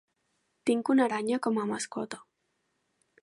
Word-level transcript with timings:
Tinc 0.69 0.89
una 0.93 1.05
aranya 1.09 1.39
com 1.47 1.61
a 1.63 1.67
mascota. 1.73 2.21